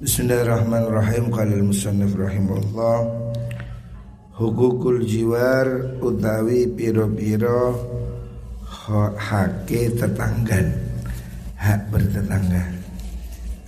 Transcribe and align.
Bismillahirrahmanirrahim. 0.00 1.28
Qala 1.28 1.60
al-musannif 1.60 2.16
rahimahullah. 2.16 3.04
Hukukul 4.32 5.04
jiwar 5.04 5.68
utawi 6.00 6.64
piro-piro 6.72 7.76
hake 9.20 9.92
tetanggan. 9.92 10.72
Hak 11.60 11.92
bertetangga. 11.92 12.64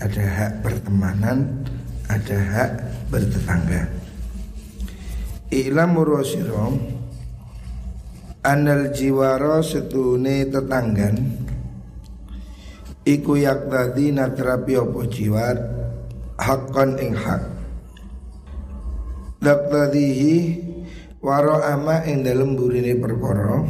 Ada 0.01 0.25
hak 0.25 0.53
pertemanan 0.65 1.69
Ada 2.09 2.39
hak 2.41 2.73
bertetangga. 3.13 3.93
I'lam 5.53 6.01
murosirom 6.01 6.81
Anal 8.41 8.89
jiwaro 8.97 9.61
setune 9.61 10.49
tetanggan 10.49 11.45
Iku 13.05 13.37
tadi 13.69 14.17
natrapi 14.17 14.81
opo 14.81 15.05
jiwar 15.05 15.82
hakon 16.39 16.97
ing 17.01 17.13
hak. 17.17 17.43
Daktadihi 19.43 20.37
waro 21.19 21.59
ama 21.61 22.05
ing 22.07 22.23
dalem 22.23 22.55
burine 22.55 22.95
perkara. 22.97 23.65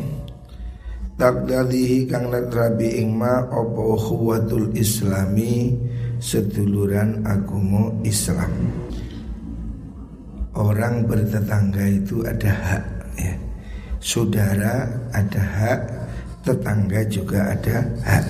Daktadihi 1.16 2.10
kang 2.10 2.28
natrabi 2.28 3.00
ing 3.00 3.14
ma 3.14 3.46
opo 3.48 3.96
khuwatul 3.96 4.74
islami 4.76 5.72
seduluran 6.18 7.24
agama 7.24 7.94
Islam. 8.04 8.52
Orang 10.52 11.08
bertetangga 11.08 11.88
itu 11.88 12.20
ada 12.28 12.52
hak 12.52 12.84
ya. 13.16 13.34
Saudara 14.02 14.84
ada 15.16 15.40
hak 15.40 15.80
Tetangga 16.42 17.06
juga 17.06 17.54
ada 17.54 17.86
hak. 18.02 18.26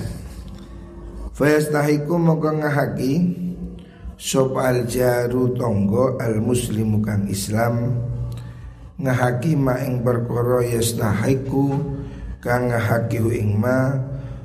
Fayastahiku 1.33 2.13
moga 2.21 2.53
ngahaki 2.53 3.33
Sop 4.13 4.61
al 4.61 4.85
jaru 4.85 5.57
tonggo 5.57 6.21
al 6.21 6.37
muslimu 6.37 7.01
kang 7.01 7.25
Islam 7.25 7.97
ngahaki 9.01 9.57
ma 9.57 9.81
ing 9.81 10.05
perkara 10.05 10.61
yastahiku 10.61 11.81
kang 12.37 12.69
ngahaki 12.69 13.17
ing 13.41 13.57
ma 13.57 13.97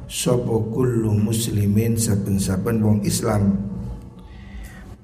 sapa 0.08 0.56
kullu 0.72 1.12
muslimin 1.12 2.00
saben-saben 2.00 2.80
wong 2.80 2.98
Islam. 3.04 3.60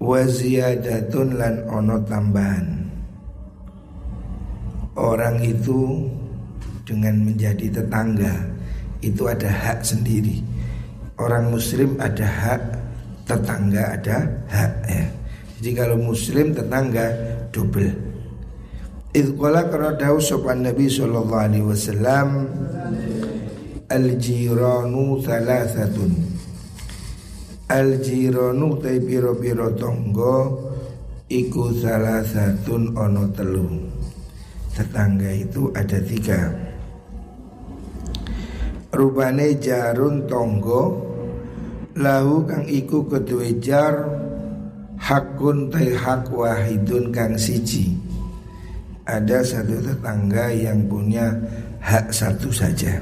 Wa 0.00 0.24
ziyadatun 0.24 1.36
lan 1.36 1.69
ono 1.69 2.00
tambahan. 2.08 2.67
Orang 4.96 5.44
itu 5.44 6.08
dengan 6.89 7.20
menjadi 7.20 7.69
tetangga 7.69 8.33
itu 9.05 9.28
ada 9.28 9.48
hak 9.48 9.84
sendiri. 9.84 10.41
Orang 11.20 11.52
muslim 11.52 12.00
ada 12.00 12.24
hak 12.24 12.83
tetangga 13.25 13.97
ada 13.97 14.19
hak 14.53 14.72
ya. 14.89 15.05
Jadi 15.61 15.70
kalau 15.72 15.97
muslim 15.97 16.53
tetangga 16.53 17.08
double. 17.48 17.89
Idqala 19.14 19.70
karena 19.70 19.94
dawu 19.94 20.19
sopan 20.19 20.67
Nabi 20.67 20.91
sallallahu 20.91 21.39
alaihi 21.39 21.64
wasallam 21.64 22.50
al 23.89 24.06
jiranu 24.20 25.22
thalathatun. 25.22 26.12
Al 27.70 28.02
jiranu 28.05 28.77
tay 28.83 29.00
piro-piro 29.00 29.72
tonggo 29.72 30.36
iku 31.30 31.72
thalathatun 31.72 32.92
ono 32.92 33.25
telu. 33.33 33.67
Tetangga 34.75 35.30
itu 35.30 35.70
ada 35.72 35.98
tiga. 36.02 36.50
Rubane 38.91 39.58
jarun 39.62 40.27
tonggo 40.27 41.03
lahu 41.95 42.42
kang 42.42 42.67
iku 42.67 43.06
kedua 43.06 43.55
jar 43.62 43.95
hakun 44.98 45.70
tay 45.70 45.95
hak 45.95 46.27
wahidun 46.27 47.14
kang 47.14 47.39
siji. 47.39 47.95
Ada 49.06 49.45
satu 49.45 49.78
tetangga 49.84 50.51
yang 50.51 50.89
punya 50.91 51.31
hak 51.78 52.11
satu 52.11 52.51
saja. 52.51 52.98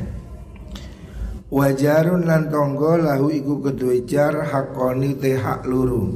Wajarun 1.53 2.25
lan 2.27 2.49
tonggo 2.49 2.97
lahu 2.97 3.29
iku 3.33 3.61
kedua 3.61 3.97
jar 4.05 4.35
hakoni 4.45 5.17
tay 5.17 5.41
hak 5.41 5.65
luru. 5.65 6.13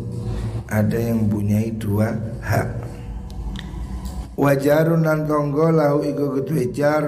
Ada 0.66 0.98
yang 1.12 1.30
punya 1.30 1.62
dua 1.78 2.12
hak. 2.42 2.68
Wajarun 4.36 5.06
lan 5.06 5.24
tonggo 5.24 5.70
lahu 5.72 6.04
iku 6.04 6.40
kedua 6.40 6.64
jar 6.74 7.04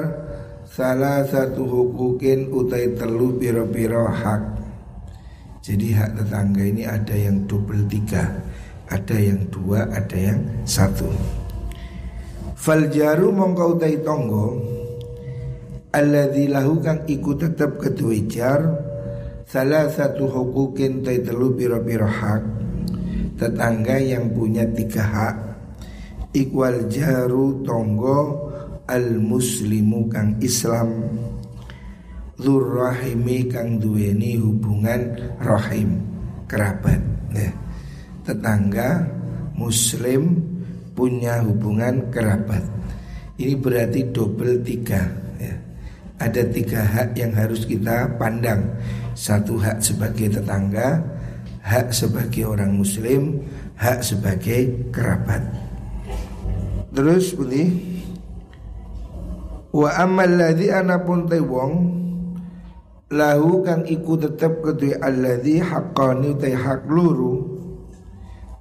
salah 0.65 1.26
satu 1.26 1.66
hukukin 1.66 2.48
utai 2.54 2.94
telu 2.94 3.34
piro-piro 3.37 4.06
hak 4.06 4.57
jadi 5.68 6.00
hak 6.00 6.10
tetangga 6.16 6.64
ini 6.64 6.88
ada 6.88 7.12
yang 7.12 7.44
double 7.44 7.84
tiga 7.92 8.40
Ada 8.88 9.20
yang 9.20 9.52
dua, 9.52 9.84
ada 9.92 10.16
yang 10.16 10.40
satu. 10.64 11.12
Faljaru 12.56 13.28
mongkau 13.28 13.76
tai 13.76 14.00
tonggo 14.00 14.56
Alladhi 15.92 16.48
lahu 16.48 16.80
kang 16.80 17.04
iku 17.04 17.36
tetap 17.36 17.76
kedua 17.76 18.16
jar 18.32 18.64
Salah 19.44 19.92
satu 19.92 20.24
hukukin 20.24 21.04
tai 21.04 21.20
telu 21.20 21.52
piro-piro 21.52 22.08
hak 22.08 22.42
Tetangga 23.36 24.00
yang 24.00 24.32
punya 24.32 24.64
tiga 24.72 25.04
hak. 25.04 25.36
Ikwal 26.32 26.88
jaru 26.88 27.60
tonggo 27.60 28.48
Al 28.88 29.20
muslimu 29.20 30.08
kang 30.08 30.40
Islam 30.40 31.28
Zurrahimi 32.38 33.50
kang 33.50 33.82
duweni 33.82 34.38
hubungan 34.38 35.10
rahim 35.43 35.99
kerabat 36.47 37.03
ya. 37.34 37.50
Tetangga 38.22 39.03
muslim 39.59 40.38
punya 40.94 41.43
hubungan 41.43 42.06
kerabat 42.15 42.62
Ini 43.43 43.59
berarti 43.59 44.15
double 44.15 44.62
tiga 44.62 45.03
ya. 45.43 45.54
Ada 46.22 46.47
tiga 46.54 46.87
hak 46.87 47.19
yang 47.19 47.34
harus 47.34 47.66
kita 47.66 48.06
pandang 48.22 48.71
Satu 49.19 49.59
hak 49.59 49.82
sebagai 49.82 50.38
tetangga 50.38 51.03
Hak 51.66 51.91
sebagai 51.91 52.47
orang 52.47 52.71
muslim 52.71 53.43
Hak 53.82 54.06
sebagai 54.06 54.91
kerabat 54.94 55.43
Terus 56.94 57.34
bunyi 57.34 57.66
Wa 59.75 60.06
amal 60.06 60.38
ladhi 60.38 60.71
anapun 60.71 61.27
wong 61.27 61.97
lahu 63.08 63.64
kang 63.64 63.88
iku 63.88 64.20
tetep 64.20 64.60
kedua 64.60 65.00
alladzi 65.00 65.60
haqqani 65.60 66.36
tay 66.36 66.52
hak 66.52 66.84
luru. 66.88 67.56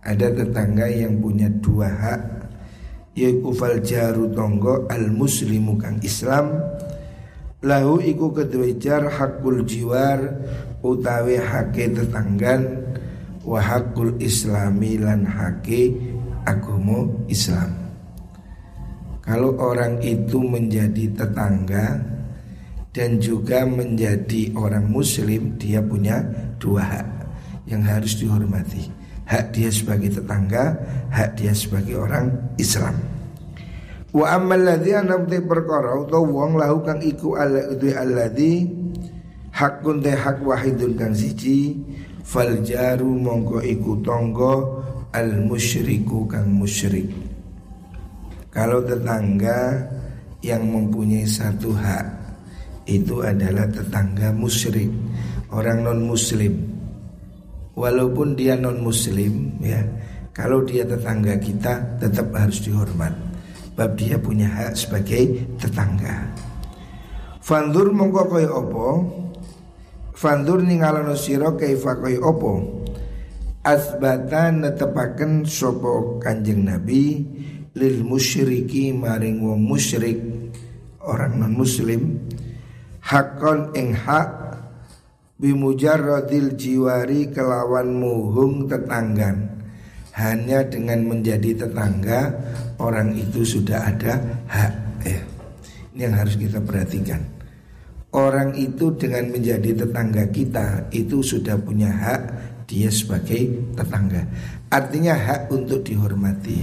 Ada 0.08 0.32
tetangga 0.32 0.88
yang 0.88 1.20
punya 1.20 1.52
dua 1.52 1.92
hak 1.92 2.22
yaitu 3.18 3.50
fal 3.52 3.82
jaru 3.82 4.32
tonggo 4.32 4.88
al 4.88 5.12
muslimu 5.12 5.76
kang 5.76 6.00
Islam. 6.00 6.56
Lahu 7.66 8.00
iku 8.00 8.32
kedua 8.32 8.72
jar 8.80 9.10
hakul 9.10 9.66
jiwar 9.68 10.22
utawi 10.86 11.42
hake 11.42 11.92
tetanggan 11.92 12.88
wa 13.44 13.60
hakul 13.60 14.16
islami 14.22 14.96
lan 15.02 15.28
hake 15.28 15.98
agama 16.48 17.04
Islam. 17.28 17.74
Kalau 19.28 19.60
orang 19.60 20.00
itu 20.00 20.40
menjadi 20.40 21.12
tetangga 21.12 22.00
dan 22.98 23.22
juga 23.22 23.62
menjadi 23.62 24.58
orang 24.58 24.90
muslim 24.90 25.54
dia 25.62 25.86
punya 25.86 26.26
dua 26.58 26.82
hak 26.82 27.08
yang 27.70 27.86
harus 27.86 28.18
dihormati. 28.18 28.90
Hak 29.30 29.54
dia 29.54 29.70
sebagai 29.70 30.18
tetangga 30.18 30.74
hak 31.14 31.38
dia 31.38 31.54
sebagai 31.54 31.94
orang 31.94 32.34
Islam. 32.58 32.98
Wa 34.10 34.42
amal 34.42 34.66
ladzi 34.66 34.98
anam 34.98 35.30
te 35.30 35.38
perkara 35.46 35.94
utawa 35.94 36.26
wong 36.26 36.58
lahu 36.58 36.82
kang 36.82 36.98
iku 37.06 37.38
alladzi 37.38 37.94
alladzi 37.94 38.54
hakun 39.54 40.02
te 40.02 40.18
hak 40.18 40.42
wahidun 40.42 40.98
kang 40.98 41.14
siji 41.14 41.78
fal 42.26 42.50
jaru 42.66 43.14
mongko 43.14 43.62
iku 43.62 44.02
tonggo 44.02 44.82
al 45.14 45.38
musyriku 45.46 46.26
kang 46.26 46.50
musyrik. 46.50 47.14
Kalau 48.50 48.82
tetangga 48.82 49.86
yang 50.42 50.66
mempunyai 50.66 51.30
satu 51.30 51.78
hak 51.78 52.17
itu 52.88 53.20
adalah 53.20 53.68
tetangga 53.68 54.32
musyrik, 54.32 54.88
orang 55.52 55.84
non 55.84 56.08
muslim. 56.08 56.56
Walaupun 57.78 58.34
dia 58.34 58.56
non 58.58 58.80
muslim 58.82 59.60
ya, 59.62 59.84
kalau 60.32 60.64
dia 60.64 60.88
tetangga 60.88 61.36
kita 61.38 62.00
tetap 62.00 62.32
harus 62.34 62.64
dihormat. 62.64 63.14
Bab 63.78 63.94
dia 63.94 64.18
punya 64.18 64.50
hak 64.50 64.74
sebagai 64.74 65.46
tetangga. 65.62 66.34
Fandur 67.44 67.94
mongko 67.94 68.24
kaya 68.26 68.50
opo? 68.50 68.88
Fandur 70.18 70.66
ningalano 70.66 71.14
sira 71.14 71.54
kaifa 71.54 72.02
kaya 72.02 72.18
opo? 72.18 72.84
Asbatan 73.62 74.66
netepaken 74.66 75.46
sopo 75.46 76.18
Kanjeng 76.18 76.66
Nabi 76.66 77.22
lil 77.78 78.02
musyriki 78.02 78.90
maring 78.96 79.44
wong 79.44 79.62
musyrik 79.62 80.18
orang 81.06 81.38
non 81.38 81.54
muslim 81.54 82.27
hakon 83.08 83.72
ing 83.72 83.96
hak 83.96 84.28
bimujarradil 85.40 86.60
jiwari 86.60 87.32
kelawan 87.32 87.96
muhung 87.96 88.68
tetanggan 88.68 89.48
hanya 90.12 90.68
dengan 90.68 91.08
menjadi 91.08 91.64
tetangga 91.64 92.36
orang 92.84 93.16
itu 93.16 93.48
sudah 93.48 93.96
ada 93.96 94.20
hak 94.52 94.74
ya. 95.08 95.22
Ini 95.96 96.10
yang 96.10 96.16
harus 96.20 96.36
kita 96.36 96.60
perhatikan. 96.60 97.22
Orang 98.12 98.58
itu 98.58 98.92
dengan 98.98 99.30
menjadi 99.30 99.86
tetangga 99.86 100.26
kita 100.34 100.90
itu 100.90 101.22
sudah 101.22 101.56
punya 101.62 101.94
hak 101.94 102.22
dia 102.66 102.90
sebagai 102.92 103.72
tetangga. 103.78 104.26
Artinya 104.74 105.16
hak 105.16 105.42
untuk 105.54 105.86
dihormati. 105.86 106.60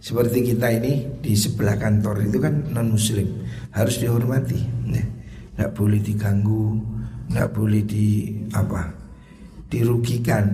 Seperti 0.00 0.56
kita 0.56 0.72
ini 0.72 1.20
di 1.20 1.36
sebelah 1.36 1.76
kantor 1.76 2.24
itu 2.24 2.40
kan 2.40 2.64
non 2.72 2.96
muslim 2.96 3.28
harus 3.76 4.00
dihormati. 4.00 4.60
Ya. 4.88 5.19
Nggak 5.60 5.76
boleh 5.76 6.00
diganggu, 6.00 6.80
nggak 7.28 7.52
boleh 7.52 7.84
di 7.84 8.32
apa 8.56 8.88
dirugikan 9.68 10.48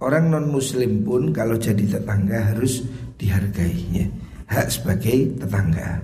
Orang 0.00 0.32
non 0.32 0.48
muslim 0.48 1.04
pun 1.04 1.28
kalau 1.28 1.60
jadi 1.60 1.84
tetangga 1.84 2.56
harus 2.56 2.80
dihargai 3.20 3.78
ya. 3.92 4.06
Hak 4.48 4.72
sebagai 4.72 5.36
tetangga 5.36 6.00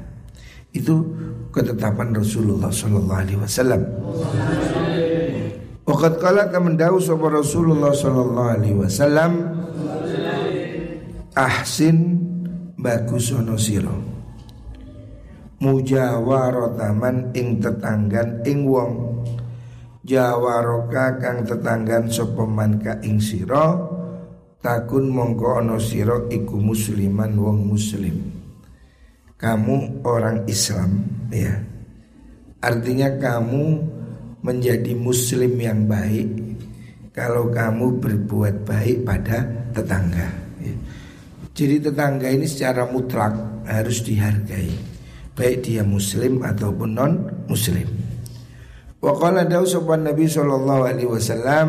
Itu 0.70 1.00
ketetapan 1.48 2.12
Rasulullah 2.12 2.68
Sallallahu 2.68 3.20
Alaihi 3.24 3.40
Wasallam. 3.40 3.82
Wakat 5.88 6.14
kala 6.20 6.52
kemendau 6.52 7.00
sapa 7.00 7.26
Rasulullah 7.32 7.96
Sallallahu 7.96 8.50
Alaihi 8.60 8.76
Wasallam 8.76 9.32
Ahsin 11.32 12.20
bagus 12.76 13.32
ono 13.32 13.56
siro 13.56 14.15
Mujawarotaman 15.56 17.32
ing 17.32 17.60
tetanggan 17.60 18.44
ing 18.44 18.68
wong. 18.68 18.92
Jawaroka 20.06 21.18
kang 21.18 21.42
tetanggan 21.42 22.06
sopeman 22.06 22.78
ka 22.78 23.00
ing 23.02 23.18
siro 23.18 23.96
takun 24.62 25.10
mongko 25.10 25.64
ono 25.64 25.76
siro 25.82 26.28
iku 26.30 26.60
musliman 26.60 27.34
wong 27.34 27.72
muslim. 27.72 28.16
Kamu 29.36 30.06
orang 30.06 30.46
Islam 30.46 31.02
ya. 31.32 31.54
Artinya 32.62 33.16
kamu 33.20 33.64
menjadi 34.46 34.94
muslim 34.94 35.58
yang 35.58 35.90
baik 35.90 36.46
kalau 37.10 37.48
kamu 37.48 37.98
berbuat 37.98 38.68
baik 38.68 39.02
pada 39.02 39.42
tetangga 39.72 40.28
ya. 40.60 40.74
jadi 41.56 41.90
tetangga 41.90 42.28
ini 42.28 42.46
secara 42.46 42.84
mutlak 42.86 43.32
harus 43.64 44.04
dihargai 44.06 44.95
baik 45.36 45.68
dia 45.68 45.84
muslim 45.84 46.40
ataupun 46.40 46.90
non 46.96 47.12
muslim 47.46 47.86
Wa 48.96 49.12
qala 49.12 49.44
dawu 49.44 49.68
sopan 49.68 50.08
Nabi 50.08 50.24
sallallahu 50.24 50.82
alaihi 50.88 51.06
wasallam 51.06 51.68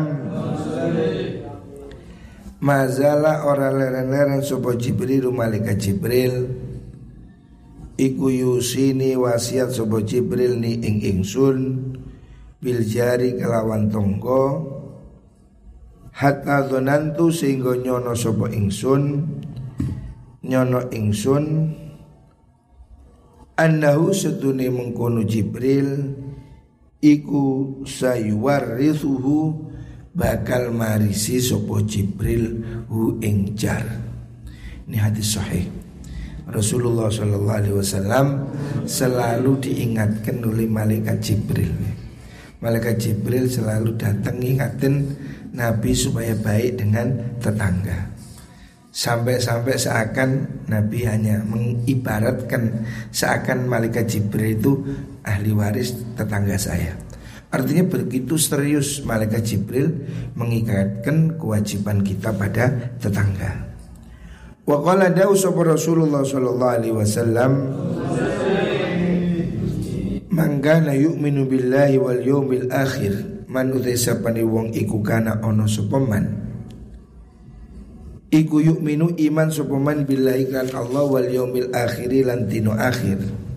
Mazala 2.58 3.46
ora 3.46 3.70
leren-leren 3.70 4.42
sapa 4.42 4.74
Jibril 4.74 5.30
malaikat 5.30 5.78
Jibril. 5.78 6.50
Iku 7.94 8.34
yusini 8.34 9.14
wasiat 9.14 9.70
sapa 9.70 10.02
Jibril 10.02 10.58
ni 10.58 10.74
ing 10.82 10.98
ingsun 10.98 11.58
bil 12.58 12.82
jari 12.82 13.38
kelawan 13.38 13.86
tonggo. 13.86 14.74
Hatta 16.18 16.66
dzonantu 16.66 17.30
sehingga 17.30 17.78
nyono 17.78 18.18
sapa 18.18 18.50
ingsun 18.50 19.22
nyono 20.42 20.90
ingsun 20.90 21.44
annahu 23.58 24.14
sedune 24.14 24.70
mengkono 24.70 25.26
Jibril 25.26 26.14
iku 27.02 27.78
sayuwarrithuhu 27.82 29.66
bakal 30.14 30.70
marisi 30.70 31.42
sopo 31.42 31.82
Jibril 31.82 32.62
hu 32.86 33.18
ing 33.18 33.58
jar. 33.58 33.82
Ini 34.86 34.96
hadis 34.96 35.36
sahih. 35.36 35.66
Rasulullah 36.48 37.12
Shallallahu 37.12 37.58
Alaihi 37.60 37.76
Wasallam 37.76 38.26
selalu 38.88 39.68
diingatkan 39.68 40.40
oleh 40.40 40.64
malaikat 40.64 41.20
Jibril. 41.20 41.68
Malaikat 42.64 42.96
Jibril 42.96 43.44
selalu 43.44 44.00
datang 44.00 44.40
ingatin 44.40 45.12
Nabi 45.52 45.92
supaya 45.92 46.32
baik 46.32 46.80
dengan 46.80 47.36
tetangga. 47.36 48.17
Sampai-sampai 48.88 49.76
seakan 49.76 50.30
Nabi 50.64 51.04
hanya 51.04 51.44
mengibaratkan 51.44 52.88
seakan 53.12 53.68
malaikat 53.68 54.08
Jibril 54.08 54.56
itu 54.56 54.72
ahli 55.28 55.52
waris 55.52 55.92
tetangga 56.16 56.56
saya. 56.56 56.96
Artinya 57.52 57.84
begitu 57.84 58.40
serius 58.40 59.04
malaikat 59.04 59.44
Jibril 59.44 59.92
mengikatkan 60.36 61.36
kewajiban 61.36 62.00
kita 62.00 62.32
pada 62.32 62.96
tetangga. 62.96 63.68
Wa 64.64 64.80
qala 64.84 65.12
Rasulullah 65.12 66.24
sallallahu 66.24 66.74
alaihi 66.76 66.92
wasallam 66.96 67.52
Manggana 70.28 70.92
yu'minu 70.92 71.48
billahi 71.48 71.96
wal 71.96 72.20
yawmil 72.20 72.68
akhir 72.68 73.44
Man 73.48 73.72
utai 73.72 73.96
sapani 73.96 74.44
wong 74.44 74.76
iku 74.76 75.00
kana 75.00 75.40
ono 75.40 75.64
sopaman 75.64 76.47
Iku 78.28 78.60
yu'minu 78.60 79.16
iman 79.16 79.48
sopaman 79.48 80.04
billahi 80.04 80.52
kan 80.52 80.68
Allah 80.76 81.04
wal 81.08 81.28
yawmil 81.28 81.72
akhiri 81.72 82.28
lantino 82.28 82.76
akhir. 82.76 83.48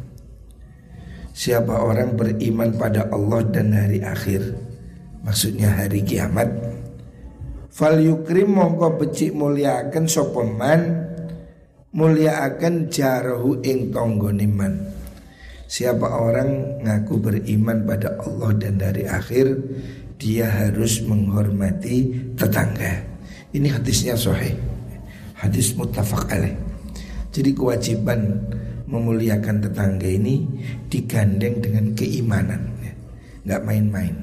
Siapa 1.32 1.80
orang 1.80 2.20
beriman 2.20 2.76
pada 2.76 3.08
Allah 3.08 3.40
dan 3.48 3.72
hari 3.72 4.04
akhir 4.04 4.52
Maksudnya 5.24 5.72
hari 5.72 6.04
kiamat 6.04 6.52
Fal 7.72 8.04
yukrim 8.04 8.52
mongko 8.52 9.00
becik 9.00 9.32
muliakan 9.32 10.12
sopeman 10.12 11.08
Muliakan 11.96 12.92
jarahu 12.92 13.64
ing 13.64 13.96
tonggoniman 13.96 14.92
Siapa 15.72 16.20
orang 16.20 16.84
ngaku 16.84 17.16
beriman 17.16 17.88
pada 17.88 18.20
Allah 18.20 18.52
dan 18.60 18.76
dari 18.76 19.08
akhir 19.08 19.56
Dia 20.20 20.52
harus 20.52 21.00
menghormati 21.08 22.12
tetangga 22.36 23.11
Ini 23.52 23.68
hadisnya 23.68 24.16
sahih. 24.16 24.56
Hadis 25.36 25.76
muttafaq 25.76 26.32
alaih. 26.32 26.56
Jadi 27.32 27.52
kewajiban 27.52 28.40
memuliakan 28.88 29.64
tetangga 29.64 30.08
ini 30.08 30.48
digandeng 30.88 31.60
dengan 31.64 31.92
keimanan. 31.96 32.72
Nggak 33.44 33.62
main-main. 33.64 34.16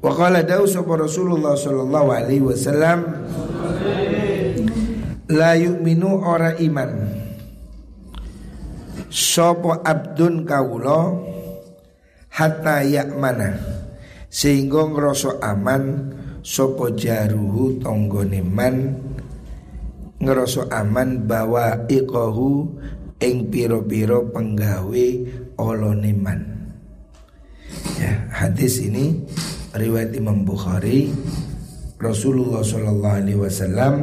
Wa 0.00 0.12
qala 0.16 0.44
Rasulullah 0.44 1.54
sallallahu 1.58 2.08
alaihi 2.08 2.44
wasallam 2.44 3.04
la 5.30 5.52
yu'minu 5.56 6.20
ora 6.20 6.56
iman. 6.56 6.90
Sapa 9.10 9.82
abdun 9.82 10.46
kawula 10.46 11.18
hatta 12.30 12.86
yakmana 12.86 13.58
sehingga 14.30 14.86
ngrasa 14.86 15.42
aman 15.42 16.14
sapa 16.50 16.90
jaruhu 16.98 17.78
tanggane 17.78 18.42
man 18.42 18.98
ngerasa 20.18 20.66
aman 20.74 21.22
bahwa 21.22 21.86
iqahu 21.86 22.66
ing 23.22 23.46
piro-piro 23.54 24.26
penggawe 24.34 25.06
oloneman. 25.62 26.40
Ya, 28.02 28.26
hadis 28.34 28.82
ini 28.82 29.14
riwayat 29.78 30.10
Imam 30.18 30.42
Bukhari 30.42 31.14
Rasulullah 32.02 32.66
Shallallahu 32.66 33.18
Alaihi 33.22 33.38
Wasallam 33.38 33.94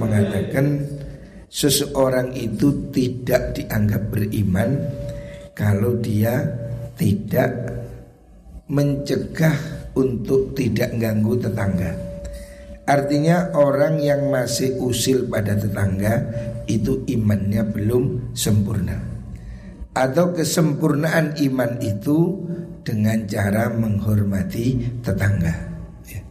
mengatakan 0.00 0.88
seseorang 1.52 2.32
itu 2.32 2.88
tidak 2.88 3.60
dianggap 3.60 4.08
beriman 4.08 4.80
kalau 5.52 6.00
dia 6.00 6.48
tidak 6.96 7.52
mencegah 8.72 9.77
untuk 9.98 10.54
tidak 10.54 10.94
ganggu 10.94 11.34
tetangga. 11.34 11.90
Artinya 12.86 13.50
orang 13.58 13.98
yang 13.98 14.30
masih 14.30 14.78
usil 14.78 15.26
pada 15.26 15.58
tetangga 15.58 16.24
itu 16.70 17.02
imannya 17.10 17.66
belum 17.74 18.32
sempurna 18.32 19.18
atau 19.98 20.30
kesempurnaan 20.30 21.34
iman 21.50 21.72
itu 21.82 22.38
dengan 22.86 23.26
cara 23.26 23.66
menghormati 23.74 24.78
tetangga. 25.02 25.52
Ya. 26.06 26.22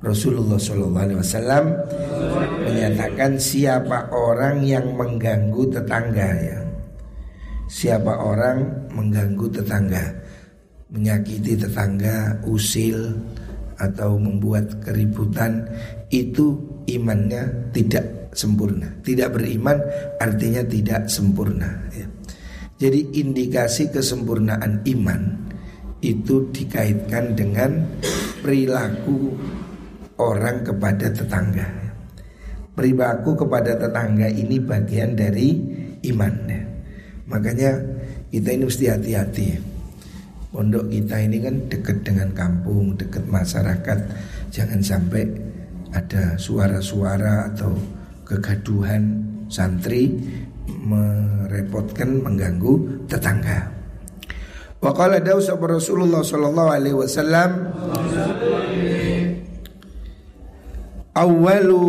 Rasulullah 0.00 0.56
SAW 0.56 1.68
menyatakan 2.64 3.36
siapa 3.36 4.08
orang 4.10 4.64
yang 4.64 4.96
mengganggu 4.96 5.62
tetangga 5.70 6.28
ya. 6.40 6.58
Siapa 7.66 8.22
orang 8.22 8.88
mengganggu 8.94 9.46
tetangga, 9.50 10.04
menyakiti 10.90 11.58
tetangga, 11.58 12.38
usil 12.46 13.18
atau 13.76 14.16
membuat 14.16 14.80
keributan 14.80 15.66
itu 16.08 16.56
imannya 16.88 17.72
tidak 17.74 18.32
sempurna. 18.32 18.88
Tidak 19.02 19.28
beriman 19.32 19.76
artinya 20.22 20.62
tidak 20.64 21.10
sempurna. 21.10 21.68
Ya. 21.92 22.06
Jadi 22.76 23.20
indikasi 23.20 23.88
kesempurnaan 23.88 24.84
iman 24.84 25.22
itu 26.04 26.48
dikaitkan 26.52 27.34
dengan 27.34 27.88
perilaku 28.44 29.32
orang 30.20 30.64
kepada 30.64 31.12
tetangga. 31.12 31.84
perilaku 32.76 33.32
kepada 33.40 33.72
tetangga 33.80 34.28
ini 34.28 34.60
bagian 34.60 35.16
dari 35.16 35.56
iman 36.12 36.34
ya. 36.44 36.60
Makanya 37.24 37.72
kita 38.28 38.52
ini 38.52 38.68
mesti 38.68 38.84
hati-hati 38.92 39.75
Pondok 40.56 40.88
kita 40.88 41.20
ini 41.20 41.36
kan 41.44 41.60
dekat 41.68 42.00
dengan 42.00 42.32
kampung, 42.32 42.96
dekat 42.96 43.28
masyarakat 43.28 43.98
Jangan 44.56 44.80
sampai 44.80 45.28
ada 45.92 46.32
suara-suara 46.40 47.52
atau 47.52 47.76
kegaduhan 48.24 49.20
santri 49.52 50.16
merepotkan 50.64 52.24
mengganggu 52.24 53.04
tetangga. 53.04 53.68
Waqala 54.80 55.20
daus 55.20 55.52
Rasulullah 55.52 56.24
sallallahu 56.24 56.70
alaihi 56.72 56.96
wasallam 56.96 57.50
Awalu 61.16 61.84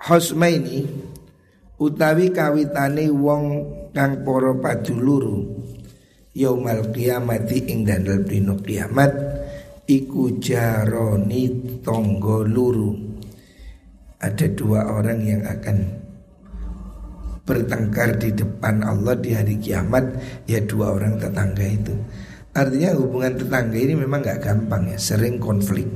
husmaini 0.00 0.84
utawi 1.76 2.32
kawitane 2.32 3.08
wong 3.12 3.44
kang 3.92 4.20
para 4.24 4.52
paduluru 4.56 5.61
yaumal 6.32 6.88
kiamati 6.92 7.68
ing 7.68 7.84
dalem 7.84 8.24
dina 8.24 8.56
kiamat 8.56 9.12
iku 9.84 10.40
jaroni 10.40 11.48
tonggo 11.84 12.44
luru 12.44 12.96
ada 14.22 14.46
dua 14.54 14.86
orang 14.86 15.18
yang 15.26 15.42
akan 15.42 16.02
bertengkar 17.42 18.22
di 18.22 18.30
depan 18.30 18.86
Allah 18.86 19.18
di 19.18 19.34
hari 19.34 19.58
kiamat 19.58 20.14
ya 20.46 20.62
dua 20.62 20.94
orang 20.94 21.18
tetangga 21.18 21.66
itu. 21.66 21.94
Artinya 22.54 22.94
hubungan 22.94 23.34
tetangga 23.34 23.74
ini 23.74 23.98
memang 23.98 24.22
nggak 24.22 24.40
gampang 24.44 24.94
ya, 24.94 24.98
sering 25.00 25.42
konflik. 25.42 25.88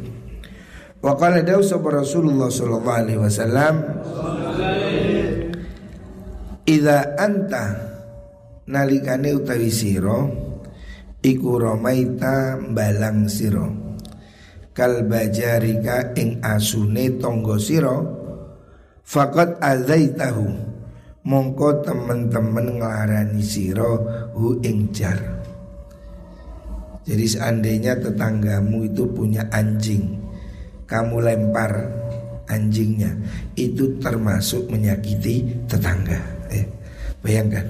Wa 0.98 1.14
qala 1.14 1.44
Rasulullah 1.46 2.50
sallallahu 2.50 2.98
alaihi 2.98 3.20
wasallam 3.20 3.74
Ida 6.66 7.14
anta 7.14 7.94
nalikane 8.66 9.34
utawi 9.34 9.70
siro 9.70 10.30
iku 11.22 11.58
romaita 11.58 12.58
balang 12.70 13.30
siro 13.30 13.66
kal 14.76 15.06
bajarika 15.06 16.12
ing 16.18 16.42
asune 16.44 17.16
tonggo 17.16 17.56
siro 17.56 17.96
fakat 19.06 19.58
azaitahu. 19.62 20.74
Mongko 21.26 21.82
teman-teman 21.82 22.78
ngelarani 22.78 23.42
siro 23.42 23.98
hu 24.38 24.62
ingjar 24.62 25.18
jadi 27.06 27.26
seandainya 27.26 27.98
tetanggamu 27.98 28.86
itu 28.86 29.10
punya 29.10 29.42
anjing 29.50 30.22
kamu 30.86 31.22
lempar 31.22 31.82
anjingnya 32.46 33.10
itu 33.58 33.98
termasuk 33.98 34.70
menyakiti 34.70 35.66
tetangga. 35.66 36.18
Eh, 36.50 36.66
bayangkan 37.22 37.66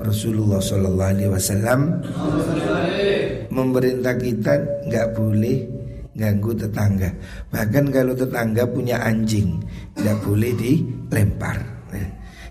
Rasulullah 0.00 0.60
Shallallahu 0.60 1.12
Alaihi 1.14 1.30
Wasallam 1.30 1.80
memerintah 3.52 4.14
kita 4.16 4.54
nggak 4.88 5.06
boleh 5.16 5.56
ganggu 6.16 6.52
tetangga. 6.56 7.10
Bahkan 7.52 7.84
kalau 7.92 8.12
tetangga 8.16 8.64
punya 8.68 9.00
anjing 9.00 9.60
nggak 9.96 10.18
boleh 10.24 10.52
dilempar. 10.56 11.58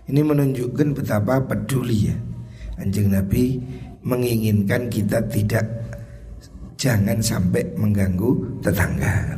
Ini 0.09 0.25
menunjukkan 0.25 0.97
betapa 0.97 1.37
peduli 1.37 2.09
ya 2.09 2.17
Anjing 2.81 3.13
Nabi 3.13 3.61
menginginkan 4.01 4.89
kita 4.89 5.21
tidak 5.29 5.61
Jangan 6.79 7.19
sampai 7.19 7.75
mengganggu 7.75 8.63
tetangga. 8.63 9.35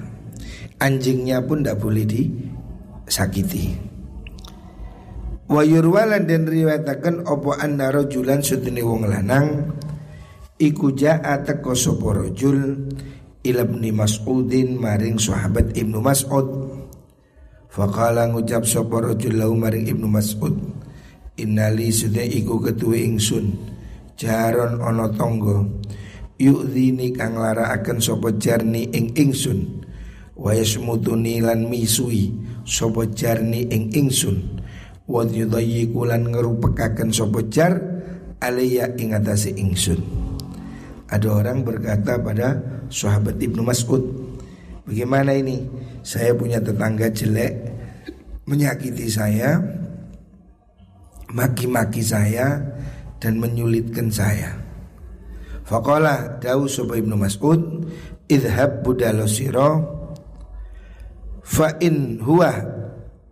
Anjingnya 0.77 1.41
pun 1.41 1.65
tidak 1.65 1.81
boleh 1.81 2.05
disakiti 2.05 3.90
Wa 5.51 5.67
yurwalan 5.67 6.31
dan 6.31 6.47
riwayatakan 6.47 7.27
Opo 7.27 7.51
anna 7.51 7.91
rojulan 7.91 8.39
sudini 8.39 8.79
wong 8.79 9.11
lanang 9.11 9.75
Iku 10.55 10.95
ja'a 10.95 11.43
teko 11.43 11.75
sopo 11.75 12.15
rojul 12.15 12.87
Ilabni 13.43 13.91
Mas'udin 13.91 14.77
maring 14.77 15.17
sahabat 15.17 15.73
Ibnu 15.73 15.97
Mas'ud. 15.99 16.47
Fakala 17.67 18.29
ngucap 18.31 18.63
sapa 18.63 19.01
rajul 19.01 19.41
lahu 19.41 19.57
maring 19.59 19.91
Ibnu 19.91 20.07
Mas'ud 20.07 20.55
Innali 21.35 21.91
sudah 21.91 22.23
iku 22.23 22.63
ketuwe 22.63 23.03
ingsun 23.03 23.51
Jaron 24.15 24.79
ono 24.79 25.11
tonggo 25.11 25.83
Yu'dhini 26.39 27.11
kang 27.11 27.35
lara 27.35 27.75
akan 27.75 27.99
sapa 27.99 28.39
jarni 28.39 28.87
ing 28.93 29.19
ingsun 29.19 29.83
Wa 30.37 30.55
yasmutuni 30.55 31.43
lan 31.43 31.67
misui 31.67 32.31
sapa 32.63 33.09
jarni 33.11 33.67
ing 33.67 33.91
ingsun 33.91 34.60
Wa 35.11 35.27
yudayyiku 35.27 36.07
lan 36.07 36.31
ngerupekaken 36.31 37.11
sapa 37.11 37.43
jar 37.51 37.75
Alaya 38.39 38.87
ing 38.95 39.11
ingsun 39.59 39.99
Ada 41.11 41.27
orang 41.27 41.67
berkata 41.67 42.15
pada 42.23 42.55
sahabat 42.87 43.35
Ibnu 43.35 43.59
Mas'ud 43.59 43.99
Bagaimana 44.87 45.35
ini? 45.35 45.67
Saya 45.99 46.31
punya 46.31 46.63
tetangga 46.63 47.11
jelek 47.11 47.53
Menyakiti 48.47 49.11
saya 49.11 49.59
Maki-maki 51.35 51.99
saya 51.99 52.63
Dan 53.19 53.43
menyulitkan 53.43 54.07
saya 54.07 54.55
Faqala 55.67 56.39
dawu 56.39 56.71
sopa 56.71 56.95
ibnu 56.95 57.19
Mas'ud 57.19 57.83
Idhab 58.31 58.79
budalo 58.81 59.27
siro 59.27 59.69
Fa 61.43 61.75
in 61.83 62.23
huwa 62.23 62.80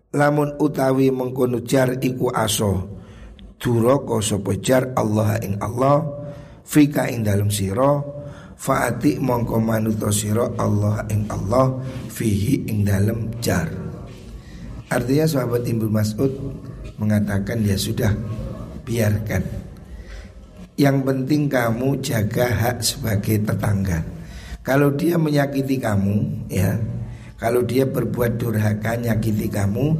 Lamun 0.09 0.57
utawi 0.57 1.13
mengkono 1.13 1.61
jar 1.61 2.01
iku 2.01 2.33
aso 2.33 2.97
Duroko 3.59 4.23
sopa 4.23 4.57
jar 4.57 4.95
Allah 4.97 5.37
ing 5.43 5.61
Allah 5.61 6.01
Fika 6.65 7.05
ing 7.11 7.21
dalam 7.21 7.53
siro 7.53 8.19
Faati 8.59 9.15
mongko 9.15 9.55
manuto 9.63 10.11
siro 10.11 10.51
Allah 10.59 11.07
ing 11.07 11.31
Allah 11.31 11.79
fihi 12.11 12.67
ing 12.67 12.83
dalam 12.83 13.31
jar. 13.39 13.71
Artinya 14.91 15.23
sahabat 15.23 15.63
Ibnu 15.63 15.87
Mas'ud 15.87 16.27
mengatakan 16.99 17.63
ya 17.63 17.79
sudah 17.79 18.11
biarkan. 18.83 19.47
Yang 20.75 20.97
penting 21.07 21.47
kamu 21.47 22.03
jaga 22.03 22.51
hak 22.51 22.83
sebagai 22.83 23.47
tetangga. 23.47 24.03
Kalau 24.59 24.91
dia 24.91 25.15
menyakiti 25.15 25.79
kamu 25.79 26.51
ya, 26.51 26.75
kalau 27.39 27.63
dia 27.63 27.87
berbuat 27.87 28.35
durhaka 28.35 28.99
nyakiti 28.99 29.47
kamu, 29.47 29.95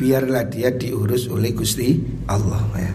biarlah 0.00 0.48
dia 0.48 0.72
diurus 0.72 1.28
oleh 1.28 1.52
Gusti 1.52 2.00
Allah 2.26 2.64
ya. 2.80 2.92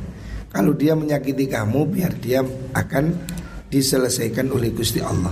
Kalau 0.49 0.73
dia 0.73 0.97
menyakiti 0.97 1.45
kamu, 1.45 1.85
biar 1.93 2.17
dia 2.17 2.41
akan 2.73 3.05
diselesaikan 3.69 4.49
oleh 4.49 4.73
Gusti 4.73 4.97
Allah. 4.97 5.31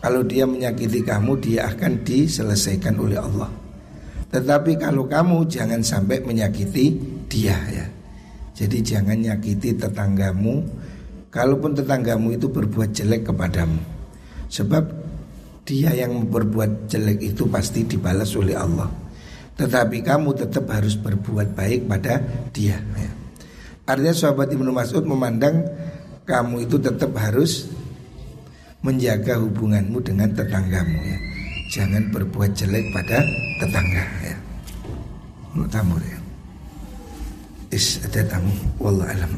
Kalau 0.00 0.24
dia 0.24 0.48
menyakiti 0.48 1.04
kamu, 1.04 1.36
dia 1.38 1.68
akan 1.68 2.00
diselesaikan 2.00 2.96
oleh 2.96 3.20
Allah. 3.20 3.52
Tetapi 4.32 4.80
kalau 4.80 5.04
kamu 5.04 5.44
jangan 5.44 5.84
sampai 5.84 6.24
menyakiti 6.24 6.96
dia 7.28 7.54
ya. 7.68 7.86
Jadi 8.52 8.78
jangan 8.84 9.16
nyakiti 9.16 9.74
tetanggamu 9.76 10.60
Kalaupun 11.32 11.72
tetanggamu 11.72 12.36
itu 12.36 12.52
berbuat 12.52 12.92
jelek 12.92 13.32
kepadamu 13.32 13.80
Sebab 14.52 14.84
dia 15.62 15.94
yang 15.94 16.26
berbuat 16.26 16.90
jelek 16.90 17.34
itu 17.34 17.46
pasti 17.46 17.86
dibalas 17.86 18.34
oleh 18.34 18.58
Allah 18.58 18.90
Tetapi 19.52 20.02
kamu 20.02 20.34
tetap 20.34 20.66
harus 20.72 20.98
berbuat 20.98 21.54
baik 21.54 21.86
pada 21.86 22.18
dia 22.50 22.80
ya. 22.80 23.10
Artinya 23.86 24.14
sahabat 24.14 24.48
Ibnu 24.48 24.70
Mas'ud 24.72 25.04
memandang 25.04 25.66
kamu 26.24 26.64
itu 26.64 26.78
tetap 26.78 27.12
harus 27.18 27.68
menjaga 28.82 29.38
hubunganmu 29.38 29.98
dengan 30.02 30.30
tetanggamu 30.32 30.98
ya. 31.04 31.18
Jangan 31.72 32.10
berbuat 32.10 32.52
jelek 32.56 32.84
pada 32.92 33.22
tetangga 33.62 34.04
ya. 34.22 34.36
Tamu 35.68 35.96
ya. 36.00 36.18
Is 37.72 38.00
ada 38.04 38.24
tamu. 38.24 38.52
Wallah 38.80 39.08
alam. 39.08 39.30